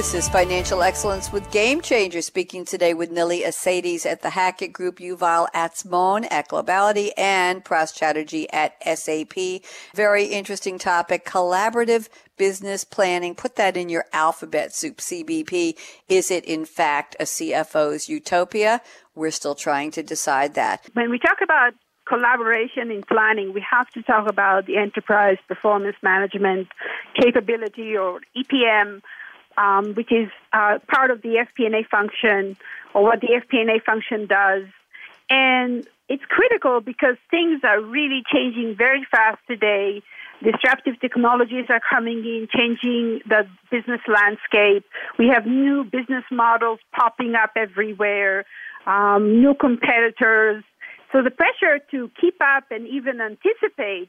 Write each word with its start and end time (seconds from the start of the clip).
This 0.00 0.14
is 0.14 0.30
Financial 0.30 0.82
Excellence 0.82 1.30
with 1.30 1.50
Game 1.50 1.82
Changer, 1.82 2.22
speaking 2.22 2.64
today 2.64 2.94
with 2.94 3.10
Nilly 3.10 3.42
Essaides 3.42 4.06
at 4.06 4.22
the 4.22 4.30
Hackett 4.30 4.72
Group, 4.72 4.98
Yuval 4.98 5.46
Atzmon 5.54 6.26
at 6.30 6.48
Globality, 6.48 7.10
and 7.18 7.62
Pras 7.62 7.94
Chatterjee 7.94 8.48
at 8.50 8.82
SAP. 8.82 9.62
Very 9.94 10.24
interesting 10.24 10.78
topic, 10.78 11.26
collaborative 11.26 12.08
business 12.38 12.82
planning. 12.82 13.34
Put 13.34 13.56
that 13.56 13.76
in 13.76 13.90
your 13.90 14.06
alphabet 14.14 14.74
soup, 14.74 15.02
CBP. 15.02 15.76
Is 16.08 16.30
it 16.30 16.46
in 16.46 16.64
fact 16.64 17.14
a 17.20 17.24
CFO's 17.24 18.08
utopia? 18.08 18.80
We're 19.14 19.30
still 19.30 19.54
trying 19.54 19.90
to 19.90 20.02
decide 20.02 20.54
that. 20.54 20.88
When 20.94 21.10
we 21.10 21.18
talk 21.18 21.42
about 21.42 21.74
collaboration 22.08 22.90
in 22.90 23.02
planning, 23.02 23.52
we 23.52 23.62
have 23.70 23.90
to 23.90 24.02
talk 24.02 24.30
about 24.30 24.64
the 24.64 24.78
enterprise 24.78 25.36
performance 25.46 25.96
management 26.02 26.68
capability 27.14 27.98
or 27.98 28.22
EPM 28.34 29.02
um, 29.56 29.94
which 29.94 30.12
is 30.12 30.28
uh, 30.52 30.78
part 30.88 31.10
of 31.10 31.22
the 31.22 31.44
FP&A 31.46 31.84
function 31.90 32.56
or 32.94 33.02
what 33.02 33.20
the 33.20 33.28
FP&A 33.28 33.80
function 33.80 34.26
does. 34.26 34.64
And 35.28 35.86
it's 36.08 36.24
critical 36.28 36.80
because 36.80 37.16
things 37.30 37.60
are 37.62 37.80
really 37.80 38.22
changing 38.32 38.74
very 38.76 39.06
fast 39.10 39.38
today. 39.46 40.02
Disruptive 40.42 41.00
technologies 41.00 41.66
are 41.68 41.80
coming 41.88 42.18
in, 42.24 42.48
changing 42.52 43.20
the 43.28 43.46
business 43.70 44.00
landscape. 44.08 44.84
We 45.18 45.28
have 45.28 45.46
new 45.46 45.84
business 45.84 46.24
models 46.32 46.80
popping 46.92 47.34
up 47.34 47.50
everywhere, 47.56 48.44
um, 48.86 49.40
new 49.40 49.54
competitors. 49.54 50.64
So 51.12 51.22
the 51.22 51.30
pressure 51.30 51.78
to 51.92 52.10
keep 52.20 52.36
up 52.40 52.64
and 52.70 52.88
even 52.88 53.20
anticipate 53.20 54.08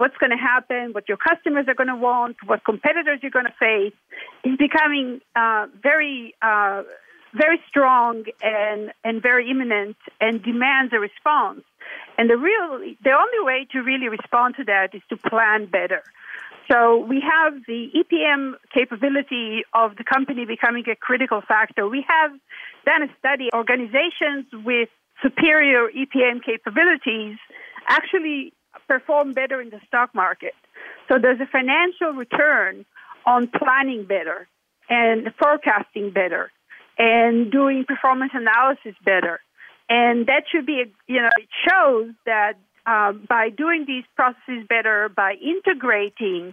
what's 0.00 0.16
going 0.16 0.30
to 0.30 0.42
happen, 0.42 0.92
what 0.92 1.06
your 1.08 1.18
customers 1.18 1.66
are 1.68 1.74
going 1.74 1.88
to 1.88 1.94
want, 1.94 2.36
what 2.46 2.64
competitors 2.64 3.18
you're 3.20 3.30
going 3.30 3.44
to 3.44 3.54
face, 3.60 3.92
is 4.44 4.56
becoming 4.56 5.20
uh, 5.36 5.66
very, 5.82 6.34
uh, 6.40 6.82
very 7.34 7.60
strong 7.68 8.24
and, 8.42 8.92
and 9.04 9.20
very 9.20 9.50
imminent 9.50 9.98
and 10.18 10.42
demands 10.42 10.94
a 10.94 10.98
response. 10.98 11.60
And 12.16 12.30
the 12.30 12.38
real, 12.38 12.78
the 13.04 13.12
only 13.12 13.44
way 13.44 13.66
to 13.72 13.82
really 13.82 14.08
respond 14.08 14.54
to 14.56 14.64
that 14.64 14.94
is 14.94 15.02
to 15.10 15.18
plan 15.18 15.66
better. 15.66 16.02
So 16.70 16.96
we 16.96 17.20
have 17.20 17.52
the 17.66 17.90
EPM 17.94 18.54
capability 18.72 19.64
of 19.74 19.96
the 19.96 20.04
company 20.04 20.46
becoming 20.46 20.84
a 20.88 20.96
critical 20.96 21.42
factor. 21.46 21.86
We 21.86 22.06
have 22.08 22.30
done 22.86 23.02
a 23.02 23.08
study. 23.18 23.50
Organizations 23.52 24.46
with 24.64 24.88
superior 25.22 25.88
EPM 25.90 26.42
capabilities 26.42 27.36
actually 27.86 28.54
perform 28.90 29.34
better 29.34 29.60
in 29.60 29.70
the 29.70 29.80
stock 29.86 30.12
market. 30.14 30.54
So 31.08 31.18
there's 31.22 31.40
a 31.40 31.46
financial 31.46 32.10
return 32.12 32.84
on 33.24 33.48
planning 33.48 34.04
better 34.04 34.48
and 34.88 35.32
forecasting 35.40 36.10
better 36.10 36.50
and 36.98 37.52
doing 37.52 37.84
performance 37.86 38.32
analysis 38.34 38.96
better. 39.04 39.40
And 39.88 40.26
that 40.26 40.42
should 40.50 40.66
be, 40.66 40.84
you 41.06 41.20
know, 41.22 41.30
it 41.38 41.48
shows 41.68 42.10
that 42.26 42.54
um, 42.86 43.26
by 43.28 43.50
doing 43.50 43.84
these 43.86 44.04
processes 44.16 44.66
better, 44.68 45.08
by 45.08 45.34
integrating 45.34 46.52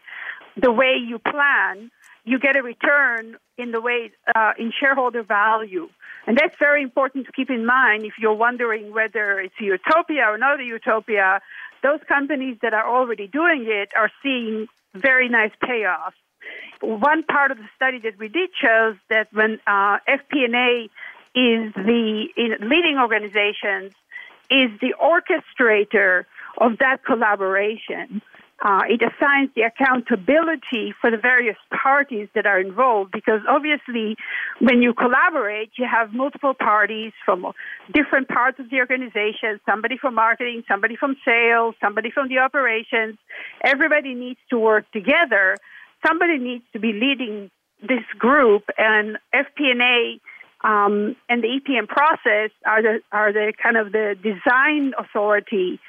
the 0.56 0.72
way 0.72 0.94
you 1.10 1.18
plan, 1.20 1.90
you 2.24 2.38
get 2.40 2.56
a 2.56 2.62
return 2.62 3.38
in 3.58 3.72
the 3.72 3.82
way 3.82 4.12
uh, 4.36 4.52
in 4.60 4.72
shareholder 4.80 5.24
value. 5.24 5.88
And 6.28 6.38
that's 6.38 6.56
very 6.60 6.84
important 6.84 7.26
to 7.28 7.32
keep 7.32 7.50
in 7.50 7.66
mind 7.66 8.04
if 8.04 8.14
you're 8.20 8.34
wondering 8.34 8.94
whether 8.94 9.40
it's 9.40 9.56
a 9.62 9.64
utopia 9.64 10.26
or 10.28 10.38
not 10.38 10.60
a 10.60 10.64
utopia 10.64 11.40
those 11.88 12.02
companies 12.08 12.58
that 12.62 12.74
are 12.74 12.88
already 12.88 13.28
doing 13.28 13.66
it 13.68 13.90
are 13.96 14.12
seeing 14.22 14.68
very 14.94 15.30
nice 15.30 15.52
payoffs. 15.64 16.20
One 16.82 17.24
part 17.24 17.52
of 17.52 17.58
the 17.58 17.70
study 17.76 18.00
that 18.00 18.20
we 18.20 18.28
did 18.28 18.50
shows 18.62 18.96
that 19.10 19.28
when 19.32 19.60
uh, 19.66 20.00
FP&A 20.08 20.90
is 21.36 21.74
the 21.74 22.28
leading 22.62 22.98
organizations 23.00 23.94
is 24.50 24.70
the 24.82 24.94
orchestrator 25.02 26.26
of 26.58 26.78
that 26.80 27.06
collaboration. 27.06 28.22
Uh, 28.60 28.82
it 28.90 29.02
assigns 29.04 29.52
the 29.56 29.62
accountability 29.62 30.92
for 31.00 31.12
the 31.12 31.18
various 31.18 31.58
parties 31.70 32.28
that 32.34 32.48
are 32.48 32.60
involved 32.60 33.12
because 33.12 33.40
obviously 33.48 34.16
when 34.60 34.82
you 34.82 34.96
collaborate 34.96 35.70
you 35.78 35.86
have 35.86 36.12
multiple 36.12 36.56
parties 36.56 37.14
from 37.24 37.46
different 37.94 38.28
parts 38.28 38.60
of 38.60 38.68
the 38.72 38.80
organization 38.80 39.60
somebody 39.70 39.96
from 39.96 40.16
marketing 40.16 40.64
somebody 40.68 40.96
from 40.96 41.16
sales 41.24 41.76
somebody 41.84 42.10
from 42.10 42.30
the 42.30 42.40
operations. 42.40 43.16
Everybody 43.64 44.16
needs 44.16 44.40
to 44.50 44.58
work 44.58 44.92
together. 44.92 45.56
Somebody 46.06 46.40
needs 46.40 46.64
to 46.74 46.80
be 46.80 46.94
leading 46.94 47.52
this 47.82 48.06
group 48.18 48.64
and 48.80 49.20
fp&a 49.36 50.20
um, 50.68 51.16
and 51.30 51.44
the 51.44 51.60
epm 51.60 51.88
process 51.88 52.50
are 52.66 52.82
the 52.82 53.00
are 53.12 53.32
the 53.32 53.54
kind 53.62 53.78
of 53.78 53.92
the 53.92 54.16
design 54.24 54.94
authority 54.98 55.80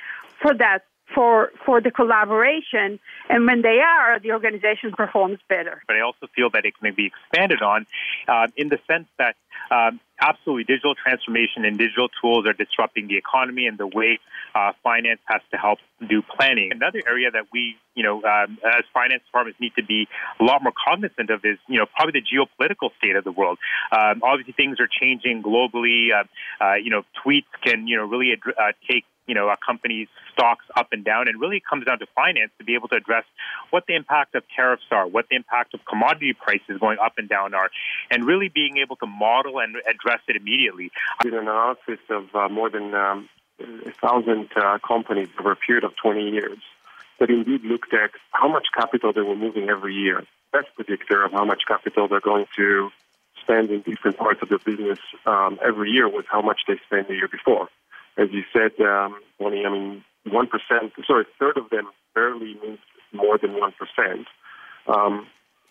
for 0.42 0.52
that 0.52 0.80
for 1.14 1.50
for 1.64 1.80
the 1.80 1.90
collaboration. 1.90 2.98
And 3.28 3.46
when 3.46 3.62
they 3.62 3.78
are, 3.80 4.18
the 4.20 4.32
organization 4.32 4.92
performs 4.92 5.38
better. 5.48 5.82
But 5.86 5.96
I 5.96 6.00
also 6.00 6.26
feel 6.34 6.50
that 6.50 6.64
it 6.64 6.74
can 6.78 6.94
be 6.94 7.06
expanded 7.06 7.62
on 7.62 7.86
uh, 8.26 8.48
in 8.56 8.68
the 8.68 8.78
sense 8.86 9.08
that 9.18 9.36
um, 9.70 10.00
absolutely 10.20 10.64
digital 10.64 10.94
transformation 10.94 11.64
and 11.64 11.78
digital 11.78 12.08
tools 12.20 12.46
are 12.46 12.52
disrupting 12.52 13.08
the 13.08 13.16
economy 13.16 13.66
and 13.66 13.78
the 13.78 13.86
way 13.86 14.18
uh, 14.54 14.72
finance 14.82 15.20
has 15.26 15.40
to 15.50 15.56
help 15.56 15.78
do 16.08 16.22
planning. 16.22 16.70
Another 16.72 17.02
area 17.06 17.30
that 17.30 17.44
we, 17.52 17.76
you 17.94 18.02
know, 18.02 18.22
um, 18.24 18.58
as 18.64 18.84
finance 18.92 19.22
departments 19.26 19.60
need 19.60 19.72
to 19.76 19.84
be 19.84 20.08
a 20.40 20.44
lot 20.44 20.62
more 20.62 20.72
cognizant 20.72 21.30
of 21.30 21.44
is, 21.44 21.58
you 21.68 21.78
know, 21.78 21.86
probably 21.94 22.20
the 22.20 22.26
geopolitical 22.26 22.90
state 22.98 23.16
of 23.16 23.24
the 23.24 23.32
world. 23.32 23.58
Um, 23.92 24.22
obviously, 24.22 24.54
things 24.54 24.78
are 24.80 24.88
changing 24.88 25.42
globally. 25.42 26.08
Uh, 26.12 26.24
uh, 26.64 26.74
you 26.74 26.90
know, 26.90 27.02
tweets 27.24 27.50
can, 27.62 27.86
you 27.86 27.96
know, 27.96 28.04
really 28.04 28.32
ad- 28.32 28.54
uh, 28.58 28.72
take 28.88 29.04
you 29.28 29.34
know, 29.34 29.48
a 29.50 29.56
company's 29.64 30.08
stocks 30.32 30.64
up 30.74 30.88
and 30.90 31.04
down. 31.04 31.28
And 31.28 31.38
really 31.40 31.58
it 31.58 31.62
comes 31.68 31.84
down 31.84 31.98
to 32.00 32.06
finance 32.14 32.50
to 32.58 32.64
be 32.64 32.74
able 32.74 32.88
to 32.88 32.96
address 32.96 33.24
what 33.70 33.84
the 33.86 33.94
impact 33.94 34.34
of 34.34 34.42
tariffs 34.56 34.84
are, 34.90 35.06
what 35.06 35.26
the 35.28 35.36
impact 35.36 35.74
of 35.74 35.84
commodity 35.84 36.32
prices 36.32 36.80
going 36.80 36.98
up 36.98 37.12
and 37.18 37.28
down 37.28 37.54
are, 37.54 37.70
and 38.10 38.24
really 38.24 38.48
being 38.48 38.78
able 38.78 38.96
to 38.96 39.06
model 39.06 39.60
and 39.60 39.76
address 39.88 40.20
it 40.26 40.34
immediately. 40.34 40.90
I 41.20 41.24
did 41.24 41.34
an 41.34 41.40
analysis 41.40 42.00
of 42.08 42.34
uh, 42.34 42.48
more 42.48 42.70
than 42.70 42.94
um, 42.94 43.28
a 43.60 43.92
thousand 43.92 44.48
uh, 44.56 44.78
companies 44.86 45.28
over 45.38 45.52
a 45.52 45.56
period 45.56 45.84
of 45.84 45.94
20 45.96 46.30
years 46.30 46.58
that 47.20 47.28
indeed 47.28 47.64
looked 47.64 47.92
at 47.92 48.10
how 48.30 48.48
much 48.48 48.68
capital 48.74 49.12
they 49.12 49.20
were 49.20 49.36
moving 49.36 49.68
every 49.68 49.94
year. 49.94 50.24
Best 50.52 50.68
predictor 50.74 51.24
of 51.24 51.32
how 51.32 51.44
much 51.44 51.62
capital 51.68 52.08
they're 52.08 52.20
going 52.20 52.46
to 52.56 52.90
spend 53.42 53.70
in 53.70 53.82
different 53.82 54.16
parts 54.16 54.40
of 54.42 54.48
the 54.48 54.58
business 54.58 54.98
um, 55.26 55.58
every 55.64 55.90
year 55.90 56.08
was 56.08 56.24
how 56.30 56.40
much 56.40 56.60
they 56.66 56.78
spent 56.86 57.08
the 57.08 57.14
year 57.14 57.28
before 57.28 57.68
as 58.18 58.28
you 58.32 58.42
said, 58.52 58.72
um, 58.84 59.20
only, 59.40 59.64
I 59.64 59.70
mean, 59.70 60.04
1%, 60.26 60.48
sorry, 61.06 61.22
a 61.22 61.38
third 61.38 61.56
of 61.56 61.70
them 61.70 61.88
barely 62.14 62.56
moved 62.62 62.82
more 63.12 63.38
than 63.38 63.52
1%. 63.52 64.24
Um, 64.88 65.26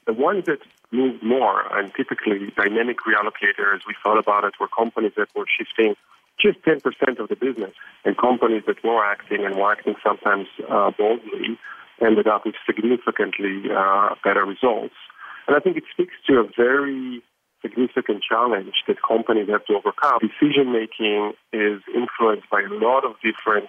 the 0.06 0.13
ones 0.13 0.46
that 0.46 0.59
moved 0.91 1.22
more, 1.22 1.62
and 1.78 1.94
typically 1.94 2.53
dynamic 2.56 2.97
reallocators, 3.06 3.81
we 3.85 3.94
thought 4.02 4.18
about 4.18 4.46
it, 4.46 4.53
were 4.59 4.69
companies 4.69 5.12
that 5.18 5.28
were 5.35 5.46
shifting 5.46 5.96
just 6.40 6.62
10% 6.62 6.81
of 7.19 7.30
the 7.30 7.35
business, 7.35 7.74
and 8.06 8.18
companies 8.18 8.64
that 8.68 8.84
were 8.84 9.03
acting 9.03 9.44
and 9.44 9.56
were 9.56 9.72
acting 9.72 9.96
sometimes 10.06 10.47
uh, 10.69 10.91
boldly 10.97 11.58
ended 12.00 12.28
up 12.28 12.46
with 12.46 12.56
significantly 12.66 13.64
uh, 13.75 14.14
better 14.24 14.46
results. 14.46 14.94
And 15.47 15.56
I 15.56 15.59
think 15.59 15.78
it 15.78 15.84
speaks 15.91 16.14
to 16.28 16.40
a 16.40 16.47
very 16.56 17.24
significant 17.62 18.23
challenge 18.23 18.73
that 18.88 18.97
companies 19.01 19.50
have 19.50 19.66
to 19.66 19.73
overcome. 19.73 20.19
Decision 20.19 20.72
making 20.72 21.34
is 21.53 21.81
influenced 21.94 22.50
by 22.50 22.62
a 22.62 22.73
lot 22.73 23.06
of 23.06 23.16
different 23.23 23.68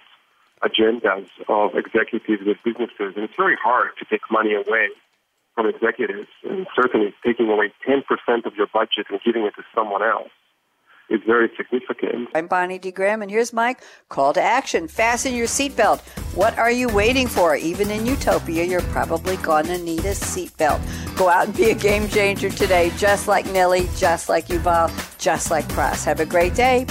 agendas 0.63 1.27
of 1.47 1.75
executives 1.75 2.43
with 2.45 2.57
businesses, 2.63 3.15
and 3.15 3.23
it's 3.23 3.33
very 3.37 3.55
hard 3.61 3.89
to 3.97 4.05
take 4.05 4.21
money 4.29 4.53
away 4.53 4.89
from 5.55 5.67
executives, 5.67 6.29
and 6.43 6.67
certainly 6.75 7.13
taking 7.25 7.49
away 7.49 7.71
10% 7.87 8.03
of 8.45 8.55
your 8.55 8.67
budget 8.67 9.07
and 9.09 9.19
giving 9.25 9.43
it 9.43 9.53
to 9.55 9.63
someone 9.73 10.03
else 10.03 10.29
is 11.09 11.21
very 11.25 11.49
significant. 11.57 12.29
I'm 12.35 12.47
Bonnie 12.47 12.79
D. 12.79 12.91
Graham, 12.91 13.21
and 13.21 13.31
here's 13.31 13.51
Mike. 13.51 13.81
Call 14.09 14.31
to 14.33 14.41
action. 14.41 14.87
Fasten 14.87 15.33
your 15.33 15.47
seatbelt. 15.47 16.01
What 16.39 16.57
are 16.57 16.71
you 16.71 16.87
waiting 16.87 17.27
for? 17.27 17.57
Even 17.57 17.91
in 17.91 18.05
Utopia, 18.05 18.63
you're 18.63 18.79
probably 18.93 19.35
to 19.65 19.77
need 19.77 20.05
a 20.05 20.13
seatbelt. 20.13 20.79
Go 21.17 21.27
out 21.27 21.47
and 21.47 21.57
be 21.57 21.71
a 21.71 21.75
game 21.75 22.07
changer 22.07 22.49
today, 22.49 22.93
just 22.95 23.27
like 23.27 23.45
Nilly, 23.47 23.89
just 23.97 24.29
like 24.29 24.47
Yuval, 24.47 24.89
just 25.17 25.51
like 25.51 25.67
Pras. 25.67 26.05
Have 26.05 26.21
a 26.21 26.25
great 26.25 26.55
day. 26.55 26.87